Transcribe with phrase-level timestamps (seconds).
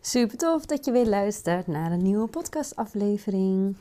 [0.00, 3.76] Super tof dat je weer luistert naar een nieuwe podcastaflevering.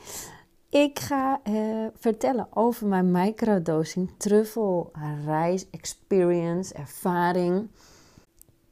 [0.70, 1.54] Ik ga eh,
[1.97, 4.92] vertellen over mijn microdosing truffel
[5.26, 7.68] reis experience ervaring.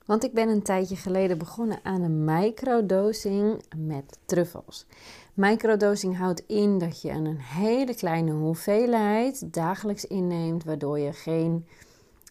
[0.06, 4.86] Want ik ben een tijdje geleden begonnen aan een microdosing met truffels.
[5.34, 11.66] Microdosing houdt in dat je een hele kleine hoeveelheid dagelijks inneemt, waardoor je geen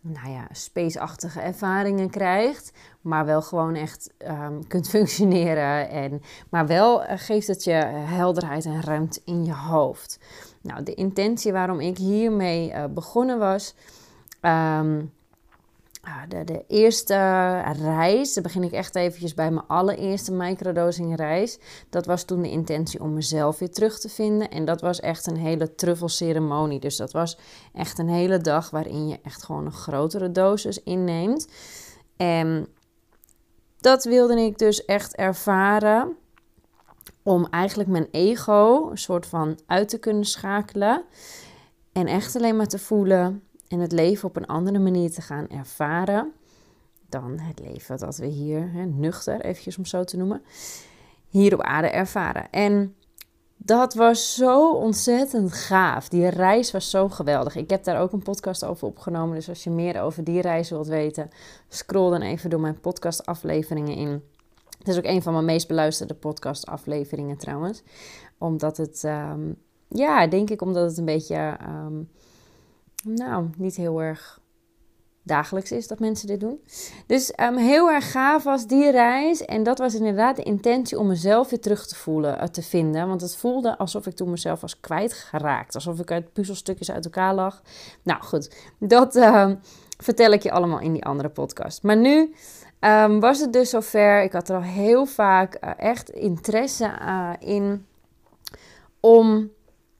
[0.07, 5.89] nou ja, spaceachtige ervaringen krijgt, maar wel gewoon echt um, kunt functioneren.
[5.89, 10.19] En, maar wel uh, geeft het je helderheid en ruimte in je hoofd.
[10.63, 13.75] Nou, de intentie waarom ik hiermee uh, begonnen was.
[14.41, 14.89] Ah,
[16.29, 17.15] de, de, eerste
[17.81, 21.59] reis, dan begin ik echt eventjes bij mijn allereerste microdosing reis.
[21.91, 24.51] Dat was toen de intentie om mezelf weer terug te vinden.
[24.51, 26.81] En dat was echt een hele truffelceremonie.
[26.81, 27.39] Dus dat was
[27.73, 31.49] echt een hele dag waarin je echt gewoon een grotere dosis inneemt.
[32.17, 32.69] En
[33.81, 36.17] dat wilde ik dus echt ervaren.
[37.23, 41.05] Om eigenlijk mijn ego een soort van uit te kunnen schakelen.
[41.93, 43.43] En echt alleen maar te voelen
[43.75, 46.33] en het leven op een andere manier te gaan ervaren
[47.09, 50.43] dan het leven dat we hier, hè, nuchter eventjes om zo te noemen,
[51.29, 52.51] hier op aarde ervaren.
[52.51, 52.95] En
[53.57, 56.09] dat was zo ontzettend gaaf.
[56.09, 57.57] Die reis was zo geweldig.
[57.57, 59.35] Ik heb daar ook een podcast over opgenomen.
[59.35, 61.31] Dus als je meer over die reis wilt weten,
[61.69, 64.23] scroll dan even door mijn podcastafleveringen in.
[64.79, 67.83] Het is ook een van mijn meest beluisterde podcastafleveringen trouwens.
[68.39, 69.53] Omdat het, ehm,
[69.89, 72.03] ja, denk ik omdat het een beetje ehm,
[73.05, 74.43] nou, niet heel erg
[75.25, 76.61] dagelijks is dat mensen dit doen.
[77.07, 79.45] Dus um, heel erg gaaf was die reis.
[79.45, 83.09] En dat was inderdaad de intentie om mezelf weer terug te voelen, uh, te vinden.
[83.09, 85.75] Want het voelde alsof ik toen mezelf was kwijtgeraakt.
[85.75, 87.63] Alsof ik uit puzzelstukjes uit elkaar lag.
[88.03, 89.51] Nou goed, dat uh,
[89.99, 91.83] vertel ik je allemaal in die andere podcast.
[91.83, 92.35] Maar nu
[92.81, 94.23] um, was het dus zover.
[94.23, 97.87] Ik had er al heel vaak uh, echt interesse uh, in
[99.01, 99.51] om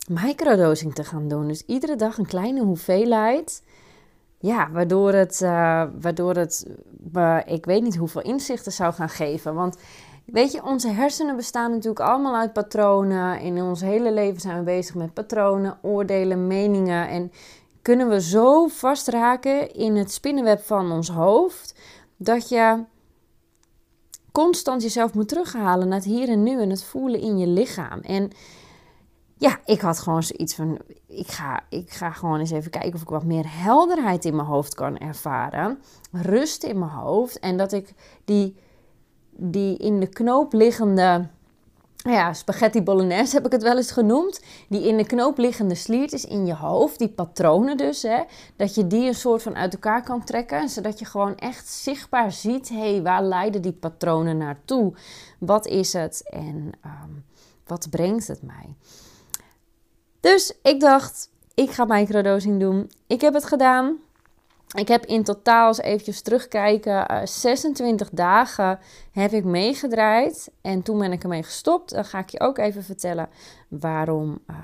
[0.09, 1.49] microdosing te gaan doen.
[1.49, 3.63] Dus iedere dag een kleine hoeveelheid.
[4.39, 6.67] Ja, waardoor het, uh, waardoor het
[7.17, 9.55] uh, ik weet niet hoeveel inzichten zou gaan geven.
[9.55, 9.77] Want
[10.25, 13.41] weet je, onze hersenen bestaan natuurlijk allemaal uit patronen.
[13.41, 17.09] In ons hele leven zijn we bezig met patronen, oordelen, meningen.
[17.09, 17.33] En
[17.83, 21.75] kunnen we zo vastraken in het spinnenweb van ons hoofd
[22.17, 22.85] dat je
[24.33, 28.01] constant jezelf moet terughalen naar het hier en nu en het voelen in je lichaam.
[28.01, 28.31] En
[29.45, 33.03] ja, ik had gewoon zoiets van: ik ga, ik ga gewoon eens even kijken of
[33.03, 35.79] ik wat meer helderheid in mijn hoofd kan ervaren.
[36.13, 37.39] Rust in mijn hoofd.
[37.39, 37.95] En dat ik
[38.25, 38.57] die,
[39.31, 41.27] die in de knoop liggende.
[41.97, 44.41] Ja, spaghetti bolognese heb ik het wel eens genoemd.
[44.69, 48.23] Die in de knoop liggende sliertjes in je hoofd, die patronen dus, hè,
[48.57, 50.69] dat je die een soort van uit elkaar kan trekken.
[50.69, 54.93] Zodat je gewoon echt zichtbaar ziet, hé, hey, waar leiden die patronen naartoe?
[55.39, 57.25] Wat is het en um,
[57.67, 58.77] wat brengt het mij?
[60.25, 62.91] Dus ik dacht, ik ga microdosing doen.
[63.07, 63.97] Ik heb het gedaan.
[64.77, 68.79] Ik heb in totaal, als eventjes terugkijken, 26 eh, dagen
[69.13, 70.51] heb ik meegedraaid.
[70.61, 71.91] En toen ben ik ermee gestopt.
[71.91, 73.29] Dan ga ik je ook even vertellen
[73.69, 74.57] waarom uh,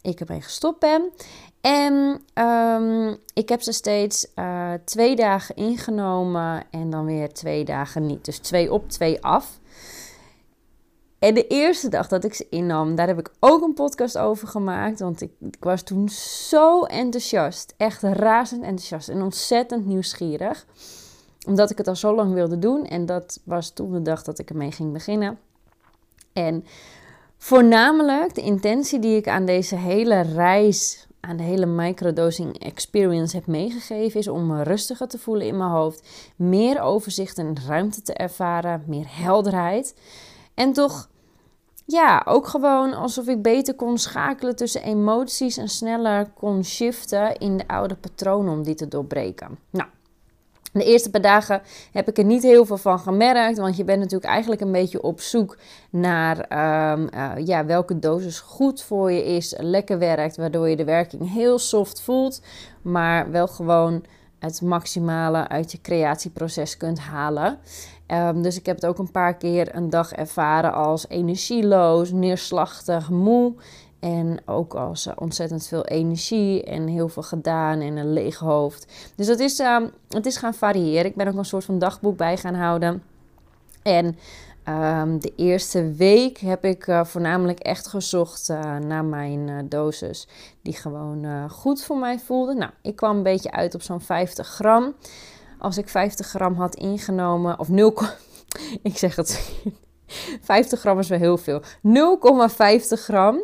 [0.00, 1.12] ik ermee gestopt ben.
[1.60, 8.06] En um, ik heb ze steeds uh, twee dagen ingenomen en dan weer twee dagen
[8.06, 8.24] niet.
[8.24, 9.58] Dus twee op, twee af.
[11.18, 14.48] En de eerste dag dat ik ze innam, daar heb ik ook een podcast over
[14.48, 15.00] gemaakt.
[15.00, 16.08] Want ik, ik, was toen
[16.48, 17.74] zo enthousiast.
[17.76, 20.66] Echt razend enthousiast en ontzettend nieuwsgierig.
[21.46, 22.86] Omdat ik het al zo lang wilde doen.
[22.86, 25.38] En dat was toen de dag dat ik ermee ging beginnen.
[26.32, 26.64] En
[27.36, 33.46] voornamelijk de intentie die ik aan deze hele reis, aan de hele microdosing experience heb
[33.46, 36.08] meegegeven, is om me rustiger te voelen in mijn hoofd.
[36.36, 38.84] Meer overzicht en ruimte te ervaren.
[38.86, 39.94] Meer helderheid.
[40.54, 41.08] En toch
[41.86, 47.56] ja, ook gewoon alsof ik beter kon schakelen tussen emoties en sneller kon shiften in
[47.56, 49.58] de oude patronen om die te doorbreken.
[49.70, 49.88] Nou,
[50.72, 53.98] de eerste paar dagen heb ik er niet heel veel van gemerkt, want je bent
[53.98, 55.56] natuurlijk eigenlijk een beetje op zoek
[55.90, 56.36] naar
[56.92, 61.32] um, uh, ja, welke dosis goed voor je is, lekker werkt, waardoor je de werking
[61.32, 62.40] heel soft voelt,
[62.82, 64.04] maar wel gewoon
[64.38, 67.58] het maximale uit je creatieproces kunt halen.
[68.08, 73.10] Um, dus ik heb het ook een paar keer een dag ervaren als energieloos, neerslachtig,
[73.10, 73.54] moe.
[74.00, 79.12] En ook als uh, ontzettend veel energie en heel veel gedaan en een leeg hoofd.
[79.16, 81.04] Dus dat is, um, het is gaan variëren.
[81.04, 83.02] Ik ben ook een soort van dagboek bij gaan houden.
[83.82, 84.18] En
[84.68, 90.28] um, de eerste week heb ik uh, voornamelijk echt gezocht uh, naar mijn uh, dosis.
[90.62, 92.54] Die gewoon goed voor mij voelde.
[92.54, 94.94] Nou, ik kwam een beetje uit op zo'n 50 gram
[95.64, 97.94] als ik 50 gram had ingenomen, of 0,
[98.82, 99.52] ik zeg het,
[100.40, 101.60] 50 gram is wel heel veel.
[101.60, 101.68] 0,50
[102.88, 103.42] gram.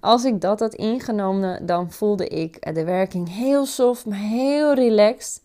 [0.00, 5.42] Als ik dat had ingenomen, dan voelde ik de werking heel soft, maar heel relaxed.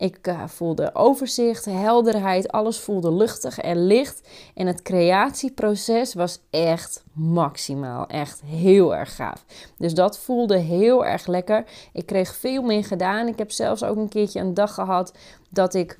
[0.00, 4.28] Ik uh, voelde overzicht, helderheid, alles voelde luchtig en licht.
[4.54, 9.44] En het creatieproces was echt maximaal, echt heel erg gaaf.
[9.78, 11.64] Dus dat voelde heel erg lekker.
[11.92, 13.26] Ik kreeg veel meer gedaan.
[13.26, 15.12] Ik heb zelfs ook een keertje een dag gehad
[15.50, 15.98] dat ik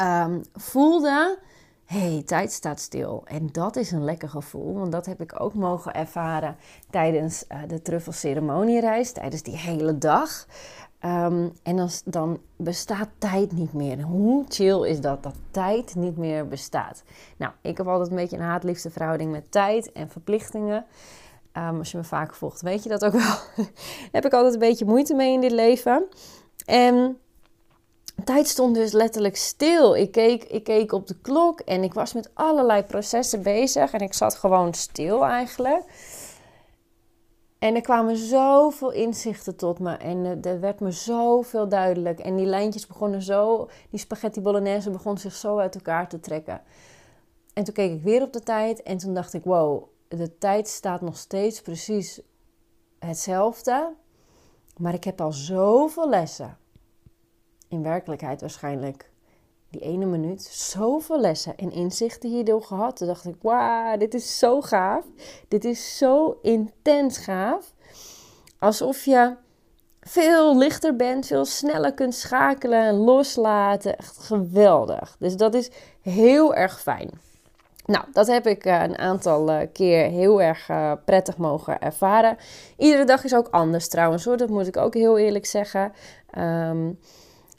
[0.00, 1.38] um, voelde
[1.84, 3.22] hey, tijd staat stil.
[3.24, 6.56] En dat is een lekker gevoel, want dat heb ik ook mogen ervaren
[6.90, 10.46] tijdens uh, de truffelceremoniereis, tijdens die hele dag.
[11.06, 14.00] Um, en dan, bestaat tijd niet meer.
[14.00, 17.02] Hoe chill is dat, dat tijd niet meer bestaat?
[17.36, 20.86] Nou, ik heb altijd een beetje een haat-liefde verhouding met tijd en verplichtingen.
[21.52, 23.34] Um, als je me vaak volgt, weet je dat ook wel.
[24.12, 26.04] heb ik altijd een beetje moeite mee in dit leven.
[26.66, 27.18] En
[28.24, 29.96] tijd stond dus letterlijk stil.
[29.96, 33.92] Ik keek, ik keek op de klok en ik was met allerlei processen bezig.
[33.92, 35.82] En ik zat gewoon stil eigenlijk.
[37.64, 42.18] En er kwamen zoveel inzichten tot me en er werd me zoveel duidelijk.
[42.20, 46.62] En die lijntjes begonnen zo, die spaghetti bolognese begon zich zo uit elkaar te trekken.
[47.54, 50.68] En toen keek ik weer op de tijd en toen dacht ik, wow, de tijd
[50.68, 52.20] staat nog steeds precies
[52.98, 53.94] hetzelfde.
[54.76, 56.58] Maar ik heb al zoveel lessen.
[57.68, 59.10] In werkelijkheid waarschijnlijk
[59.74, 62.96] die ene minuut zoveel lessen en inzichten hierdoor gehad.
[62.96, 65.04] Toen dacht ik, wauw, dit is zo gaaf.
[65.48, 67.72] Dit is zo intens gaaf.
[68.58, 69.36] Alsof je
[70.00, 73.96] veel lichter bent, veel sneller kunt schakelen en loslaten.
[73.96, 75.16] Echt geweldig.
[75.18, 77.10] Dus dat is heel erg fijn.
[77.86, 82.36] Nou, dat heb ik uh, een aantal uh, keer heel erg uh, prettig mogen ervaren.
[82.76, 85.92] Iedere dag is ook anders trouwens hoor, dat moet ik ook heel eerlijk zeggen.
[86.38, 86.98] Um,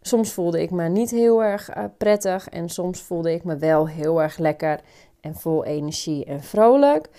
[0.08, 3.88] Soms voelde ik me niet heel erg uh, prettig en soms voelde ik me wel
[3.88, 4.80] heel erg lekker
[5.22, 7.10] en vol energie en vrolijk.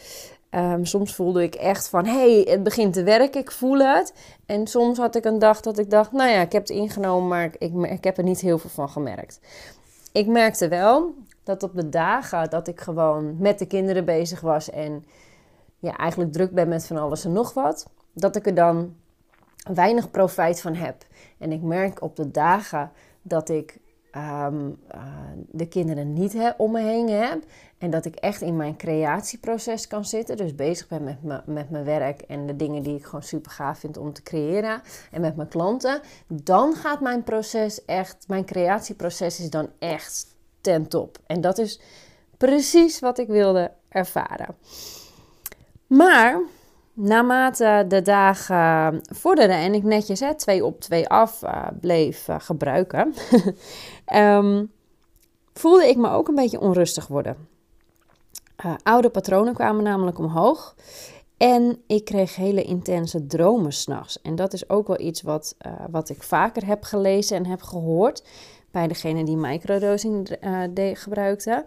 [0.50, 4.14] Um, soms voelde ik echt van, hey, het begint te werken, ik voel het.
[4.46, 7.28] En soms had ik een dag dat ik dacht, nou ja, ik heb het ingenomen,
[7.28, 9.40] maar ik, ik heb er niet heel veel van gemerkt.
[10.12, 14.70] Ik merkte wel dat op de dagen dat ik gewoon met de kinderen bezig was
[14.70, 15.04] en
[15.78, 18.94] ja, eigenlijk druk ben met van alles en nog wat, dat ik er dan
[19.74, 21.04] weinig profijt van heb.
[21.38, 22.90] En ik merk op de dagen
[23.22, 23.78] dat ik
[24.10, 25.00] ehm, eh,
[25.50, 27.42] de kinderen niet om me heen heb.
[27.78, 30.36] En dat ik echt in mijn creatieproces kan zitten.
[30.36, 33.50] Dus bezig ben met, me, met mijn werk en de dingen die ik gewoon super
[33.50, 34.82] gaaf vind om te creëren.
[35.10, 36.00] En met mijn klanten.
[36.26, 40.26] Dan gaat mijn proces echt, mijn creatieproces is dan echt
[40.60, 41.18] ten top.
[41.26, 41.80] En dat is
[42.36, 44.54] precies wat ik wilde ervaren.
[45.86, 46.40] Maar
[46.96, 53.14] naarmate de dagen vorderden en ik netjes twee op twee af uh, bleef uh, gebruiken,
[54.14, 54.72] um,
[55.60, 57.36] voelde ik me ook een beetje onrustig worden.
[58.66, 60.74] Uh, oude patronen kwamen namelijk omhoog
[61.36, 64.22] en ik kreeg hele intense dromen s'nachts.
[64.22, 65.56] En dat is ook wel iets wat,
[65.90, 68.24] wat ik vaker heb gelezen en heb gehoord
[68.70, 70.28] bij degene die microdosing
[70.92, 71.64] gebruikte,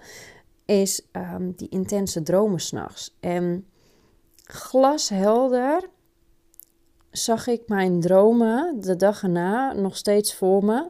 [0.66, 3.18] is um, die intense dromen s'nachts.
[3.20, 3.66] En
[4.52, 5.90] glashelder
[7.12, 10.90] zag ik mijn dromen de dag erna nog steeds voor me.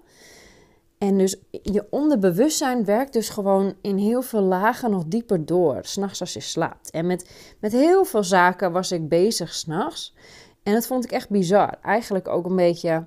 [0.98, 6.20] En dus je onderbewustzijn werkt dus gewoon in heel veel lagen nog dieper door, s'nachts
[6.20, 6.92] als je slaapt.
[6.92, 7.30] En met,
[7.60, 10.16] met heel veel zaken was ik bezig s'nachts.
[10.64, 11.78] En dat vond ik echt bizar.
[11.81, 13.06] Eigenlijk ook een beetje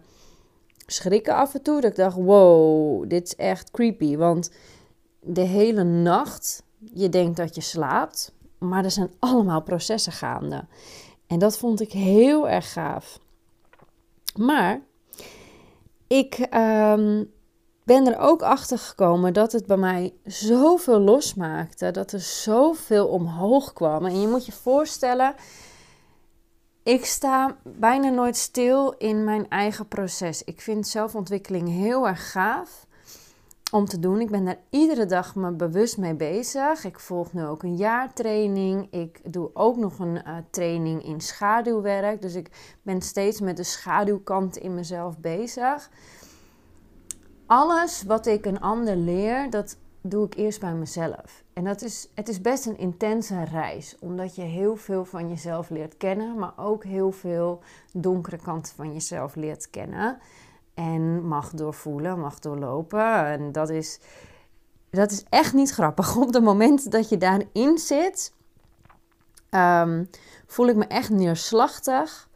[0.86, 1.80] schrikken af en toe.
[1.80, 4.16] Dat ik dacht, wow, dit is echt creepy.
[4.16, 4.50] Want
[5.20, 8.32] de hele nacht, je denkt dat je slaapt.
[8.68, 10.64] Maar er zijn allemaal processen gaande.
[11.26, 13.18] En dat vond ik heel erg gaaf.
[14.36, 14.80] Maar
[16.06, 17.30] ik um,
[17.84, 21.90] ben er ook achter gekomen dat het bij mij zoveel losmaakte.
[21.90, 24.06] Dat er zoveel omhoog kwam.
[24.06, 25.34] En je moet je voorstellen.
[26.82, 30.44] Ik sta bijna nooit stil in mijn eigen proces.
[30.44, 32.86] Ik vind zelfontwikkeling heel erg gaaf
[33.72, 34.20] om te doen.
[34.20, 36.84] Ik ben daar iedere dag me bewust mee bezig.
[36.84, 38.86] Ik volg nu ook een jaartraining.
[38.90, 42.22] Ik doe ook nog een uh, training in schaduwwerk.
[42.22, 45.90] Dus ik ben steeds met de schaduwkant in mezelf bezig.
[47.46, 51.44] Alles wat ik een ander leer, dat doe ik eerst bij mezelf.
[51.52, 55.70] En dat is, het is best een intense reis, omdat je heel veel van jezelf
[55.70, 57.60] leert kennen, maar ook heel veel
[57.92, 60.18] donkere kanten van jezelf leert kennen
[60.82, 63.26] en mag doorvoelen, mag doorlopen.
[63.26, 63.98] En dat is,
[64.90, 66.16] dat is echt niet grappig.
[66.26, 68.32] Op het moment dat je daarin zit,
[69.50, 70.10] um,
[70.46, 72.28] voel ik me echt neerslachtig.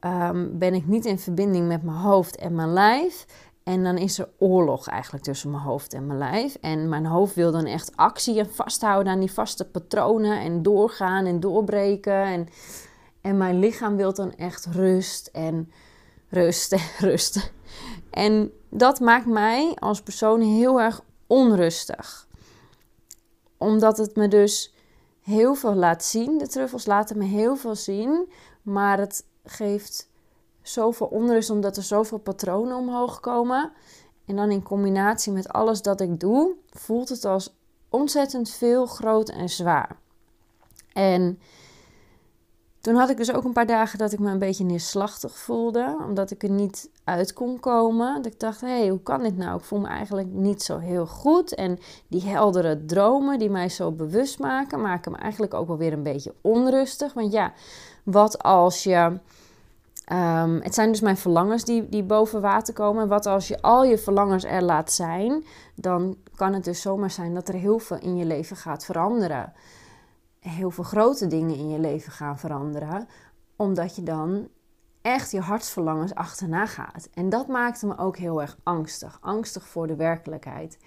[0.00, 3.26] Um, ben ik niet in verbinding met mijn hoofd en mijn lijf.
[3.62, 6.54] En dan is er oorlog eigenlijk tussen mijn hoofd en mijn lijf.
[6.60, 10.40] En mijn hoofd wil dan echt actie en vasthouden aan die vaste patronen.
[10.40, 12.22] En doorgaan en doorbreken.
[12.22, 12.48] En,
[13.20, 15.72] en mijn lichaam wil dan echt rust en
[16.28, 17.54] rust en rust.
[18.16, 22.28] En dat maakt mij als persoon heel erg onrustig.
[23.58, 24.74] Omdat het me dus
[25.20, 26.38] heel veel laat zien.
[26.38, 28.32] De truffels laten me heel veel zien.
[28.62, 30.08] Maar het geeft
[30.62, 33.72] zoveel onrust omdat er zoveel patronen omhoog komen.
[34.26, 37.54] En dan in combinatie met alles dat ik doe, voelt het als
[37.88, 39.96] ontzettend veel, groot en zwaar.
[40.92, 41.40] En
[42.86, 45.96] toen had ik dus ook een paar dagen dat ik me een beetje neerslachtig voelde,
[46.06, 48.22] omdat ik er niet uit kon komen.
[48.22, 49.58] Dat ik dacht, hé, hey, hoe kan dit nou?
[49.58, 51.54] Ik voel me eigenlijk niet zo heel goed.
[51.54, 51.78] En
[52.08, 56.02] die heldere dromen die mij zo bewust maken, maken me eigenlijk ook wel weer een
[56.02, 57.12] beetje onrustig.
[57.12, 57.52] Want ja,
[58.02, 59.18] wat als je
[60.12, 63.08] Um, het zijn dus mijn verlangens die, die boven water komen.
[63.08, 67.34] Wat als je al je verlangens er laat zijn, dan kan het dus zomaar zijn
[67.34, 69.52] dat er heel veel in je leven gaat veranderen.
[70.48, 73.08] Heel veel grote dingen in je leven gaan veranderen,
[73.56, 74.48] omdat je dan
[75.02, 77.08] echt je hartsverlangens achterna gaat.
[77.14, 79.18] En dat maakte me ook heel erg angstig.
[79.20, 80.78] Angstig voor de werkelijkheid.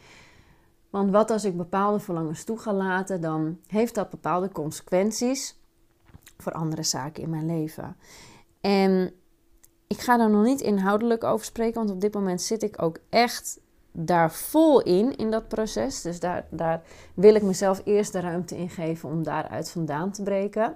[0.89, 5.59] Want wat als ik bepaalde verlangens toe ga laten, dan heeft dat bepaalde consequenties
[6.37, 7.97] voor andere zaken in mijn leven.
[8.61, 9.13] En
[9.87, 12.99] ik ga daar nog niet inhoudelijk over spreken, want op dit moment zit ik ook
[13.09, 13.59] echt
[14.05, 16.01] daar vol in, in dat proces.
[16.01, 16.81] Dus daar, daar
[17.13, 20.75] wil ik mezelf eerst de ruimte in geven om daaruit vandaan te breken.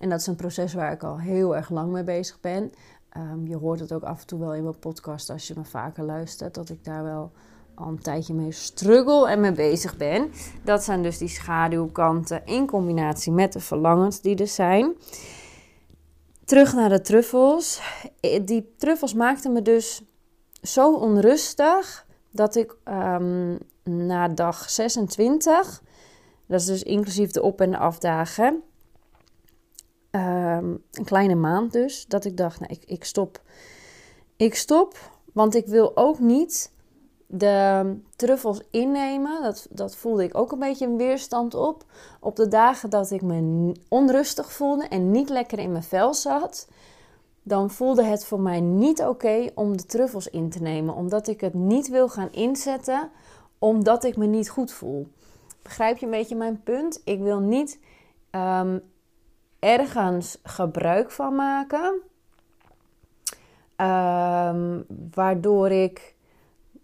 [0.00, 2.72] En dat is een proces waar ik al heel erg lang mee bezig ben.
[3.08, 5.64] Ehm, je hoort het ook af en toe wel in mijn podcast als je me
[5.64, 7.32] vaker luistert, dat ik daar wel
[7.74, 10.30] al een tijdje mee struggle en mee bezig ben.
[10.64, 14.94] Dat zijn dus die schaduwkanten in combinatie met de verlangens die er zijn.
[16.44, 17.80] Terug naar de truffels.
[18.20, 20.02] Eh, die truffels maakten me dus
[20.62, 25.82] zo onrustig dat ik um, na dag 26,
[26.46, 28.62] dat is dus inclusief de op- en afdagen,
[30.10, 33.42] um, een kleine maand dus, dat ik dacht, nou, ik, ik stop.
[34.36, 34.96] Ik stop,
[35.32, 36.72] want ik wil ook niet
[37.26, 41.84] de truffels innemen, dat, dat voelde ik ook een beetje een weerstand op.
[42.20, 46.68] Op de dagen dat ik me onrustig voelde en niet lekker in mijn vel zat,
[47.50, 50.94] dan voelde het voor mij niet oké om de truffels in te nemen.
[50.94, 53.10] Omdat ik het niet wil gaan inzetten,
[53.58, 55.08] omdat ik me niet goed voel.
[55.62, 57.00] Begrijp je een beetje mijn punt?
[57.04, 57.80] Ik wil niet
[58.30, 58.78] ehm,
[59.58, 62.00] ergens gebruik van maken,
[63.76, 66.14] um, waardoor ik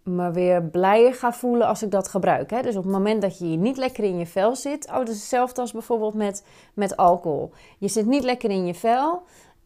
[0.02, 2.50] me weer blijer ga voelen als ik dat gebruik.
[2.50, 2.62] Hè?
[2.62, 4.88] Dus op het moment dat je niet lekker in je vel zit.
[4.88, 6.44] Oh, dat is hetzelfde als bijvoorbeeld met,
[6.74, 7.50] met alcohol.
[7.78, 9.22] Je zit niet lekker in je vel.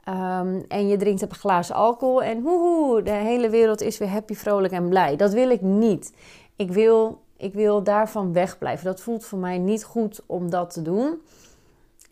[0.09, 2.23] Um, en je drinkt een glazen alcohol.
[2.23, 5.16] En woehoe, de hele wereld is weer happy, vrolijk en blij.
[5.16, 6.12] Dat wil ik niet.
[6.57, 8.85] Ik wil, ik wil daarvan wegblijven.
[8.85, 11.21] Dat voelt voor mij niet goed om dat te doen.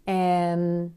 [0.05, 0.97] En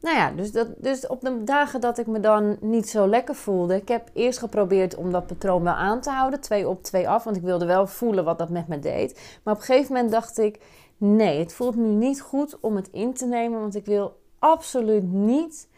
[0.00, 3.34] nou ja, dus, dat, dus op de dagen dat ik me dan niet zo lekker
[3.34, 3.74] voelde.
[3.74, 6.40] Ik heb eerst geprobeerd om dat patroon wel aan te houden.
[6.40, 7.24] Twee op, twee af.
[7.24, 9.38] Want ik wilde wel voelen wat dat met me deed.
[9.42, 10.60] Maar op een gegeven moment dacht ik:
[10.96, 13.60] nee, het voelt nu niet goed om het in te nemen.
[13.60, 15.68] Want ik wil absoluut niet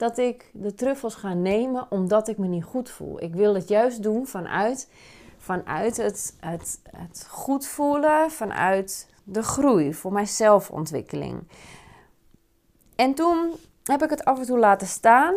[0.00, 3.22] dat ik de truffels ga nemen omdat ik me niet goed voel.
[3.22, 4.88] Ik wil het juist doen vanuit,
[5.38, 11.48] vanuit het, het, het goed voelen, vanuit de groei voor mijn zelfontwikkeling.
[12.96, 13.50] En toen
[13.84, 15.34] heb ik het af en toe laten staan.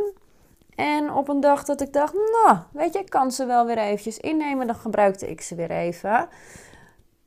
[0.75, 3.77] En op een dag dat ik dacht, nou, weet je, ik kan ze wel weer
[3.77, 6.27] eventjes innemen, dan gebruikte ik ze weer even.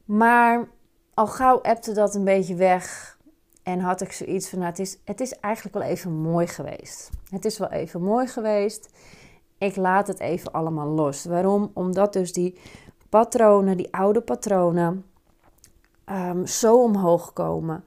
[0.04, 0.68] Maar
[1.14, 3.05] al gauw appte dat een beetje weg
[3.66, 7.10] en had ik zoiets van, nou, het is, het is eigenlijk wel even mooi geweest.
[7.30, 8.90] Het is wel even mooi geweest.
[9.58, 11.24] Ik laat het even allemaal los.
[11.24, 11.70] Waarom?
[11.74, 12.58] Omdat dus die
[13.08, 15.04] patronen, die oude patronen,
[16.10, 17.84] um, zo omhoog komen.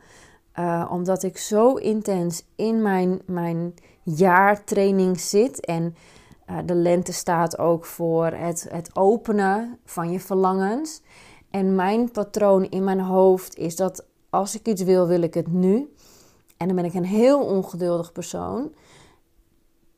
[0.55, 5.65] Uh, omdat ik zo intens in mijn, mijn jaartraining zit.
[5.65, 5.95] En
[6.49, 11.01] uh, de lente staat ook voor het, het openen van je verlangens.
[11.49, 15.51] En mijn patroon in mijn hoofd is dat als ik iets wil, wil ik het
[15.51, 15.93] nu.
[16.57, 18.73] En dan ben ik een heel ongeduldig persoon.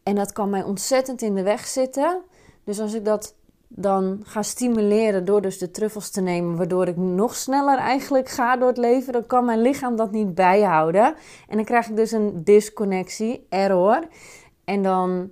[0.03, 2.21] En dat kan mij ontzettend in de weg zitten.
[2.63, 3.35] Dus als ik dat
[3.67, 8.57] dan ga stimuleren door dus de truffels te nemen, waardoor ik nog sneller eigenlijk ga
[8.57, 11.15] door het leven, dan kan mijn lichaam dat niet bijhouden.
[11.47, 14.07] En dan krijg ik dus een disconnectie, error.
[14.63, 15.31] En dan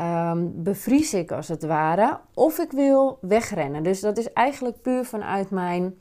[0.00, 2.20] um, bevries ik als het ware.
[2.34, 3.82] Of ik wil wegrennen.
[3.82, 5.98] Dus dat is eigenlijk puur vanuit mijn,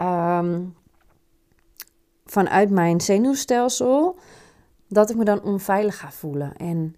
[0.00, 0.74] um,
[2.30, 4.16] vanuit mijn zenuwstelsel.
[4.88, 6.56] Dat ik me dan onveilig ga voelen.
[6.56, 6.96] En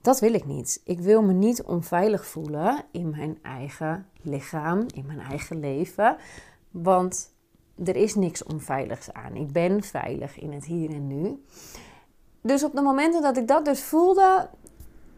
[0.00, 0.80] Dat wil ik niet.
[0.84, 6.16] Ik wil me niet onveilig voelen in mijn eigen lichaam, in mijn eigen leven.
[6.70, 7.34] Want
[7.84, 9.34] er is niks onveiligs aan.
[9.34, 11.44] Ik ben veilig in het hier en nu.
[12.40, 14.48] Dus op de momenten dat ik dat dus voelde,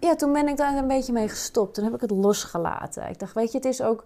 [0.01, 1.75] ja, toen ben ik daar een beetje mee gestopt.
[1.75, 3.09] Toen heb ik het losgelaten.
[3.09, 4.05] Ik dacht, weet je, het is ook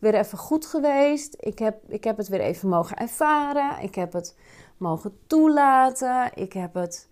[0.00, 1.36] weer even goed geweest.
[1.38, 3.82] Ik heb, ik heb het weer even mogen ervaren.
[3.82, 4.36] Ik heb het
[4.76, 6.30] mogen toelaten.
[6.34, 7.08] Ik heb het.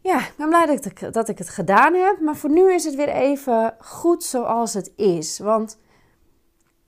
[0.00, 2.20] Ja, ik ben blij dat ik, dat ik het gedaan heb.
[2.20, 5.38] Maar voor nu is het weer even goed zoals het is.
[5.38, 5.78] Want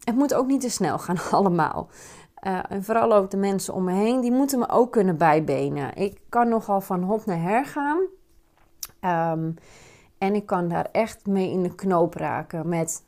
[0.05, 1.89] het moet ook niet te snel gaan, allemaal.
[2.43, 5.95] Uh, en vooral ook de mensen om me heen, die moeten me ook kunnen bijbenen.
[5.95, 7.99] Ik kan nogal van hop naar her gaan.
[9.01, 9.55] Um,
[10.19, 13.05] en ik kan daar echt mee in de knoop raken met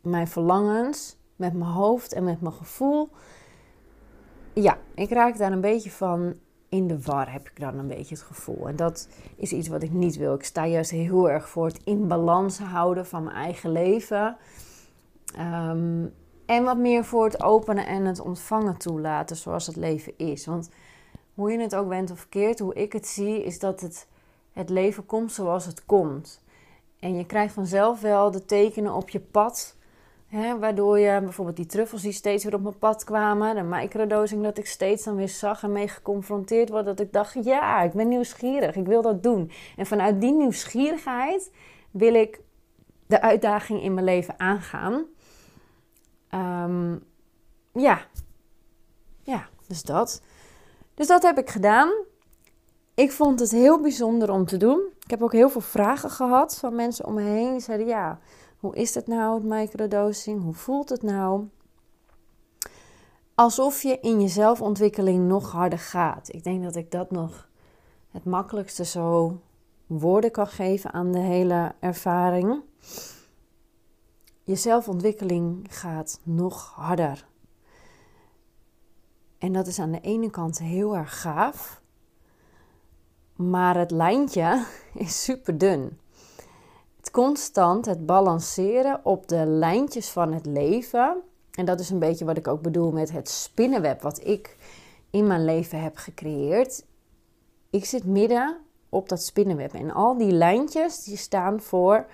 [0.00, 3.08] mijn verlangens, met mijn hoofd en met mijn gevoel.
[4.52, 6.34] Ja, ik raak daar een beetje van
[6.68, 8.68] in de war, heb ik dan een beetje het gevoel.
[8.68, 10.34] En dat is iets wat ik niet wil.
[10.34, 14.36] Ik sta juist heel erg voor het in balans houden van mijn eigen leven.
[15.34, 16.06] Ehm,
[16.46, 20.46] en wat meer voor het openen en het ontvangen toelaten zoals het leven is.
[20.46, 20.70] Want
[21.34, 24.08] hoe je het ook bent of verkeerd, hoe ik het zie, is dat het,
[24.52, 26.42] het leven komt zoals het komt.
[26.98, 29.76] En je krijgt vanzelf wel de tekenen op je pad
[30.30, 34.58] Waardoor je bijvoorbeeld die truffels die steeds weer op mijn pad kwamen, de microdosing dat
[34.58, 38.08] ik steeds dan weer zag en mee geconfronteerd word, dat ik dacht, ja, ik ben
[38.08, 39.50] nieuwsgierig, ik wil dat doen.
[39.76, 41.50] En vanuit die nieuwsgierigheid
[41.90, 42.40] wil ik
[43.06, 45.04] de uitdaging in mijn leven aangaan.
[46.28, 46.96] Ehm,
[47.72, 48.00] ja,
[49.22, 50.22] ja, dus dat.
[50.94, 51.90] Dus dat heb ik gedaan.
[52.94, 54.80] Ik vond het heel bijzonder om te doen.
[55.04, 57.50] Ik heb ook heel veel vragen gehad van mensen om me heen.
[57.50, 58.18] Die zeiden, ja,
[58.58, 60.42] hoe is het nou, het microdosing?
[60.42, 61.48] Hoe voelt het nou?
[63.34, 66.32] Alsof je in je zelfontwikkeling nog harder gaat.
[66.32, 67.48] Ik denk dat ik dat nog
[68.10, 69.40] het makkelijkste zo
[69.86, 72.62] woorden kan geven aan de hele ervaring.
[74.44, 77.26] Je zelfontwikkeling gaat nog harder.
[79.38, 81.82] En dat is aan de ene kant heel erg gaaf.
[83.36, 85.98] Maar het lijntje is super dun
[87.10, 91.16] constant het balanceren op de lijntjes van het leven.
[91.50, 94.56] En dat is een beetje wat ik ook bedoel met het spinnenweb wat ik
[95.10, 96.84] in mijn leven heb gecreëerd.
[97.70, 98.56] Ik zit midden
[98.88, 102.06] op dat spinnenweb en al die lijntjes die staan voor,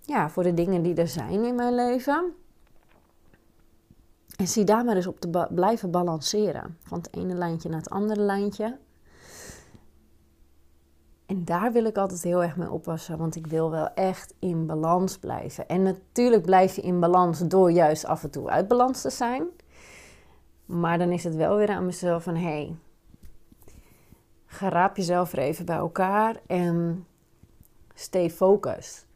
[0.00, 2.34] ja, voor de dingen die er zijn in mijn leven.
[4.36, 6.78] En zie daar maar eens op te blijven balanceren.
[6.82, 8.78] Van het ene lijntje naar het andere lijntje.
[11.28, 14.66] En daar wil ik altijd heel erg mee oppassen, want ik wil wel echt in
[14.66, 15.68] balans blijven.
[15.68, 19.46] En natuurlijk blijf je in balans door juist af en toe uit balans te zijn.
[20.64, 22.76] Maar dan is het wel weer aan mezelf van, hé, hey,
[24.46, 27.06] geraap jezelf er even bij elkaar en
[27.94, 29.06] stay focused.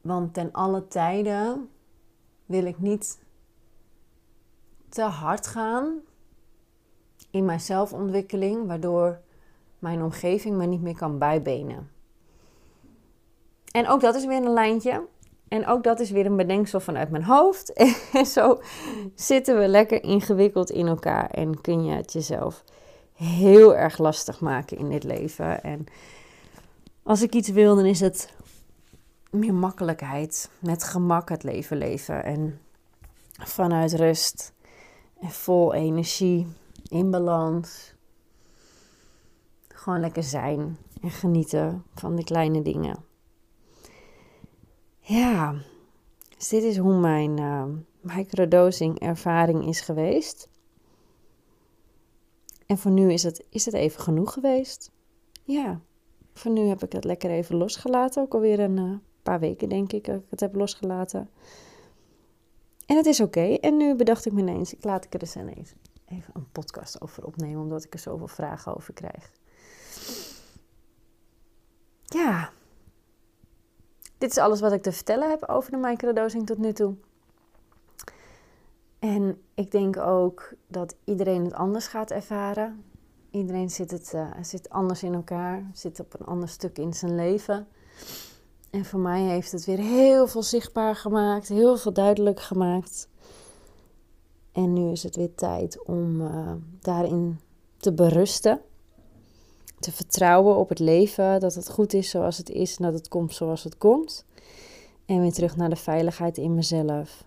[0.00, 1.68] Want ten alle tijden
[2.46, 3.18] wil ik niet
[4.88, 6.00] te hard gaan
[7.30, 9.22] in mijn zelfontwikkeling, waardoor
[9.84, 11.90] mijn omgeving me niet meer kan bijbenen.
[13.70, 15.06] En ook dat is weer een lijntje.
[15.48, 17.72] En ook dat is weer een bedenksel vanuit mijn hoofd.
[18.18, 18.60] En zo
[19.14, 21.30] zitten we lekker ingewikkeld in elkaar.
[21.30, 22.64] En kun je het jezelf
[23.12, 25.62] heel erg lastig maken in dit leven.
[25.62, 25.86] En
[27.02, 28.32] als ik iets wil, dan is het
[29.30, 30.50] meer makkelijkheid.
[30.58, 32.24] Met gemak het leven leven.
[32.24, 32.60] En
[33.42, 34.52] vanuit rust.
[35.20, 36.46] En vol energie.
[36.88, 37.93] In balans.
[39.84, 43.04] Gewoon lekker zijn en genieten van de kleine dingen.
[44.98, 45.54] Ja,
[46.36, 47.64] dus dit is hoe mijn uh,
[48.00, 50.48] microdosing ervaring is geweest.
[52.66, 54.90] En voor nu is het, is het even genoeg geweest.
[55.42, 55.80] Ja,
[56.34, 58.22] voor nu heb ik het lekker even losgelaten.
[58.22, 61.30] Ook alweer een uh, paar weken denk ik dat ik het heb losgelaten.
[62.86, 63.54] En het is oké.
[63.54, 67.00] En nu bedacht ik me ineens, ik laat ik er eens ineens even een podcast
[67.00, 69.32] over opnemen, omdat ik er zoveel vragen over krijg
[72.14, 72.50] ja,
[74.18, 76.94] dit is alles wat ik te vertellen heb over de microdosing tot nu toe.
[78.98, 82.84] En ik denk ook dat iedereen het anders gaat ervaren.
[83.30, 87.14] Iedereen zit, het, uh, zit anders in elkaar, zit op een ander stuk in zijn
[87.14, 87.68] leven.
[88.70, 93.08] En voor mij heeft het weer heel veel zichtbaar gemaakt, heel veel duidelijk gemaakt.
[94.52, 97.40] En nu is het weer tijd om uh, daarin
[97.76, 98.60] te berusten
[99.84, 103.08] te vertrouwen op het leven, dat het goed is zoals het is en dat het
[103.08, 104.24] komt zoals het komt.
[105.06, 107.24] En weer terug naar de veiligheid in mezelf.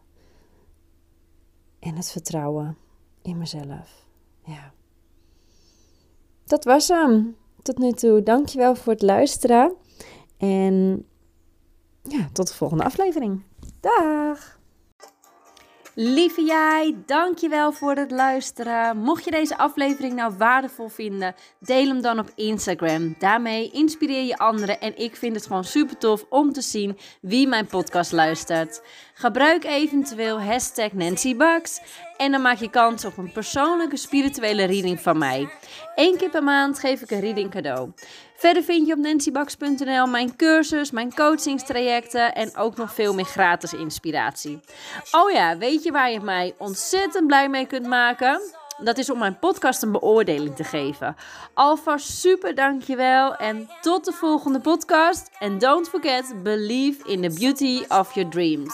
[1.80, 2.78] En het vertrouwen
[3.22, 4.06] in mezelf.
[4.46, 4.74] Ja.
[6.46, 7.36] Dat was hem.
[7.62, 8.24] tot nu toe.
[8.24, 9.76] Dankjewel voor het luisteren.
[10.38, 11.06] En
[12.02, 13.44] ja, tot de volgende aflevering.
[13.80, 14.57] Dag!
[16.00, 18.98] Lieve jij, dankjewel voor het luisteren.
[18.98, 23.16] Mocht je deze aflevering nou waardevol vinden, deel hem dan op Instagram.
[23.20, 27.48] Daarmee inspireer je anderen en ik vind het gewoon super tof om te zien wie
[27.48, 28.82] mijn podcast luistert.
[29.14, 31.36] Gebruik eventueel hashtag Nancy
[32.18, 35.50] en dan maak je kans op een persoonlijke spirituele reading van mij.
[35.96, 37.92] Eén keer per maand geef ik een reading cadeau.
[38.36, 43.74] Verder vind je op nancybax.nl mijn cursus, mijn coachingstrajecten en ook nog veel meer gratis
[43.74, 44.60] inspiratie.
[45.12, 48.42] Oh ja, weet je waar je mij ontzettend blij mee kunt maken?
[48.84, 51.16] Dat is om mijn podcast een beoordeling te geven.
[51.54, 55.30] Alvast super dankjewel en tot de volgende podcast.
[55.40, 58.74] And don't forget, believe in the beauty of your dreams.